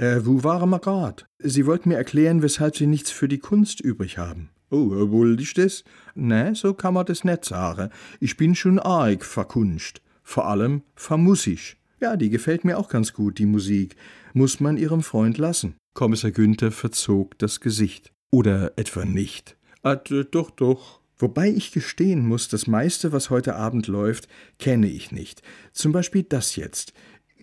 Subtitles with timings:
[0.00, 1.26] Äh, wo waren grad?
[1.40, 4.48] Sie wollten mir erklären, weshalb Sie nichts für die Kunst übrig haben.
[4.70, 5.84] Oh, äh, wollte ich das?
[6.14, 7.90] Ne, so kann man das nicht sagen.
[8.18, 10.00] Ich bin schon arg verkunst.
[10.22, 11.76] Vor allem vermussisch.
[12.00, 13.94] Ja, die gefällt mir auch ganz gut, die Musik.
[14.32, 15.74] Muss man ihrem Freund lassen.
[15.92, 18.10] Kommissar Günther verzog das Gesicht.
[18.30, 19.58] Oder etwa nicht?
[19.82, 21.00] Ah, doch, doch.
[21.18, 24.28] Wobei ich gestehen muss, das meiste, was heute Abend läuft,
[24.58, 25.42] kenne ich nicht.
[25.74, 26.94] Zum Beispiel das jetzt.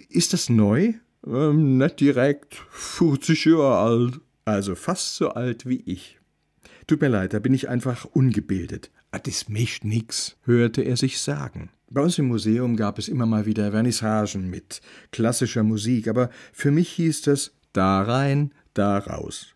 [0.09, 0.93] Ist das neu?
[1.27, 2.55] Ähm, nicht direkt.
[2.71, 4.21] 50 Jahre alt.
[4.45, 6.17] Also fast so alt wie ich.
[6.87, 8.91] Tut mir leid, da bin ich einfach ungebildet.
[9.11, 11.69] Ah, das mischt nix, hörte er sich sagen.
[11.89, 16.71] Bei uns im Museum gab es immer mal wieder Vernissagen mit klassischer Musik, aber für
[16.71, 19.55] mich hieß das da rein, da raus.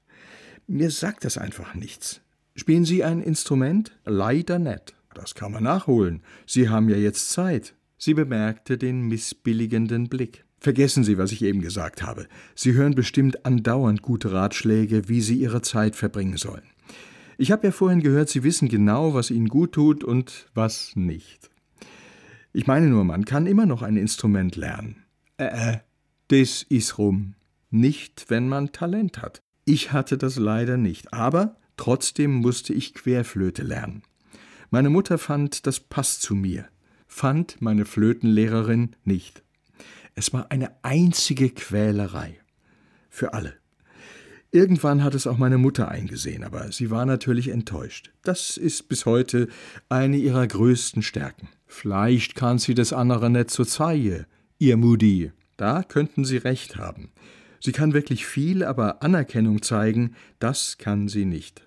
[0.68, 2.22] Mir sagt das einfach nichts.
[2.56, 3.98] Spielen Sie ein Instrument?
[4.06, 4.94] Leider nicht.
[5.14, 6.22] Das kann man nachholen.
[6.46, 7.76] Sie haben ja jetzt Zeit.
[7.98, 10.46] Sie bemerkte den missbilligenden Blick.
[10.62, 12.28] Vergessen Sie, was ich eben gesagt habe.
[12.54, 16.62] Sie hören bestimmt andauernd gute Ratschläge, wie Sie Ihre Zeit verbringen sollen.
[17.40, 21.50] Ich habe ja vorhin gehört, Sie wissen genau, was Ihnen gut tut und was nicht.
[22.54, 24.98] Ich meine nur, man kann immer noch ein Instrument lernen.
[25.38, 25.78] Äh, äh,
[26.28, 27.34] das ist rum.
[27.72, 29.42] Nicht, wenn man Talent hat.
[29.66, 34.04] Ich hatte das leider nicht, aber trotzdem musste ich Querflöte lernen.
[34.70, 36.66] Meine Mutter fand, das passt zu mir,
[37.08, 39.42] fand meine Flötenlehrerin nicht.
[40.16, 42.38] Es war eine einzige Quälerei.
[43.10, 43.54] Für alle.
[44.52, 48.12] Irgendwann hat es auch meine Mutter eingesehen, aber sie war natürlich enttäuscht.
[48.24, 49.48] Das ist bis heute
[49.88, 51.48] eine ihrer größten Stärken.
[51.68, 54.26] Vielleicht kann sie das andere nicht so zeigen,
[54.60, 55.32] ihr Mutti.
[55.56, 57.12] Da könnten Sie recht haben.
[57.62, 61.62] Sie kann wirklich viel, aber Anerkennung zeigen, das kann sie nicht.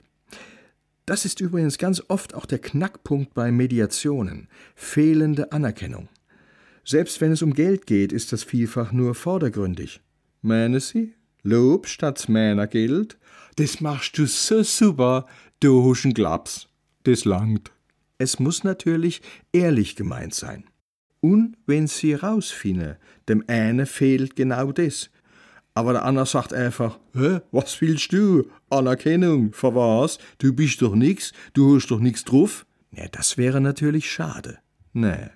[1.06, 6.08] Das ist übrigens ganz oft auch der Knackpunkt bei Mediationen, fehlende Anerkennung.
[6.84, 10.00] Selbst wenn es um Geld geht, ist das vielfach nur vordergründig.
[10.42, 11.14] Meine Sie?
[11.42, 13.18] Lob statt Männergeld?
[13.56, 15.26] Das machst du so super,
[15.60, 16.68] du huschen Glaps.
[17.04, 17.70] Das langt.
[18.18, 20.64] Es muss natürlich ehrlich gemeint sein.
[21.20, 22.96] Und wenn sie rausfinden,
[23.28, 25.10] dem einen fehlt genau das.
[25.74, 28.50] Aber der andere sagt einfach, Hä, was willst du?
[28.70, 30.18] Anerkennung, für was?
[30.38, 32.66] Du bist doch nix, du hast doch nix drauf.
[32.90, 34.58] Ne, das wäre natürlich schade.
[34.92, 35.32] Ne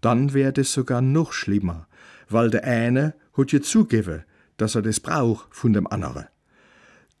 [0.00, 1.86] dann wär es sogar noch schlimmer,
[2.28, 4.24] weil der eine hat ja zugegeben,
[4.56, 6.26] dass er das braucht von dem anderen.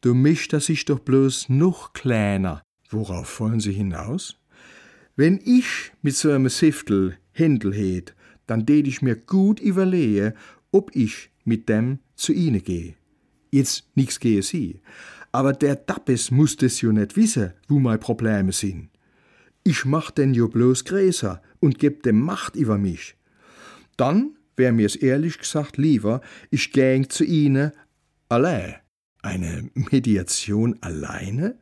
[0.00, 2.62] Du mischt er sich doch bloß noch kleiner.
[2.88, 4.36] Worauf wollen Sie hinaus?
[5.16, 8.14] Wenn ich mit so einem Siftel Händel hätt,
[8.46, 10.34] dann tät ich mir gut überlege,
[10.72, 12.94] ob ich mit dem zu Ihnen gehe.
[13.50, 14.80] Jetzt nix gehe Sie.
[15.32, 18.89] Aber der Dappes muss das jo nicht wissen, wo meine Probleme sind.
[19.62, 23.16] Ich mach den jo bloß größer und geb dem Macht über mich.
[23.96, 27.72] Dann wär mir's ehrlich gesagt lieber, ich gäng zu ihnen
[28.28, 28.76] allein.
[29.22, 31.58] Eine Mediation alleine?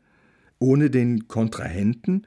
[0.61, 2.27] Ohne den Kontrahenten?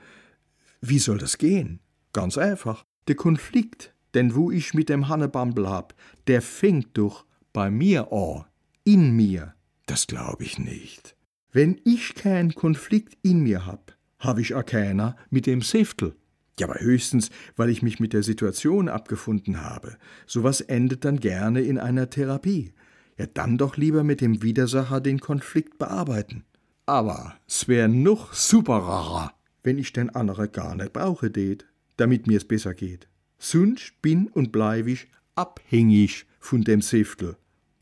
[0.81, 1.79] Wie soll das gehen?
[2.13, 2.85] Ganz einfach.
[3.07, 5.95] Der Konflikt, denn wo ich mit dem Hannebambel hab,
[6.27, 8.45] der fängt doch bei mir an.
[8.83, 9.53] In mir.
[9.85, 11.15] Das glaub ich nicht.
[11.51, 16.15] Wenn ich keinen Konflikt in mir hab, habe ich auch keiner mit dem Säftel.
[16.59, 19.97] Ja, aber höchstens, weil ich mich mit der Situation abgefunden habe.
[20.27, 22.73] Sowas endet dann gerne in einer Therapie.
[23.17, 26.43] Ja, dann doch lieber mit dem Widersacher den Konflikt bearbeiten.
[26.85, 29.33] Aber es wär noch superer,
[29.63, 31.65] wenn ich den andere gar nicht brauche det,
[31.97, 33.07] damit mir's besser geht.
[33.37, 37.37] Sonst bin und bleib ich abhängig von dem Säftel.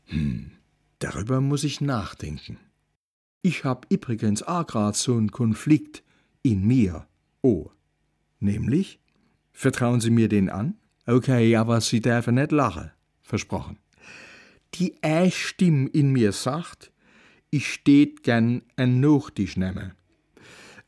[0.06, 0.52] Hm,
[1.00, 2.58] darüber muss ich nachdenken.
[3.42, 6.02] Ich hab übrigens auch grad so'n Konflikt
[6.42, 7.06] in mir.
[7.42, 7.70] Oh.
[8.38, 9.00] Nämlich?
[9.52, 10.78] Vertrauen Sie mir den an?
[11.06, 12.90] Okay, aber Sie dürfen nicht lachen.
[13.22, 13.78] Versprochen.
[14.74, 16.92] Die eine Stimme in mir sagt,
[17.50, 19.92] ich steht gern ein Nachtisch nehmen.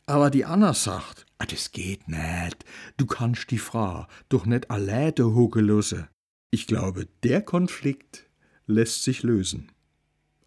[0.06, 2.64] Aber die andere sagt, ah, das geht nicht.
[2.96, 6.08] Du kannst die Frau doch nicht alleine hocken lassen.
[6.50, 8.28] Ich glaube, der Konflikt
[8.66, 9.72] lässt sich lösen.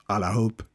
[0.05, 0.65] Allerhob.